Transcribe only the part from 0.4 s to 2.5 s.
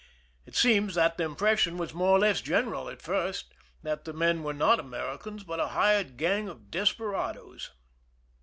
It seems that the impression was more or less